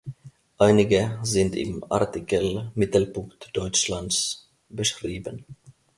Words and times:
Einige 0.57 1.19
sind 1.21 1.55
im 1.55 1.83
Artikel 1.91 2.71
"Mittelpunkt 2.73 3.51
Deutschlands" 3.53 4.49
beschrieben. 4.67 5.45